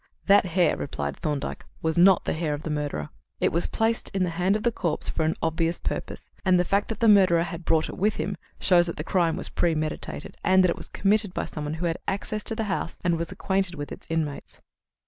[0.25, 3.09] "That hair," replied Thorndyke, "was not the hair of the murderer.
[3.39, 6.65] It was placed in the hand of the corpse for an obvious purpose; and the
[6.65, 10.37] fact that the murderer had brought it with him shows that the crime was premeditated,
[10.43, 13.19] and that it was committed by someone who had had access to the house and
[13.19, 14.59] was acquainted with its inmates."